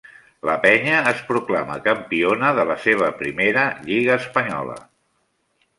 La 0.49 0.53
Penya 0.61 0.95
es 1.11 1.19
proclama 1.27 1.75
campiona 1.89 2.49
de 2.61 2.67
la 2.73 2.79
seva 2.87 3.11
primera 3.21 3.69
lliga 3.91 4.21
espanyola. 4.25 4.81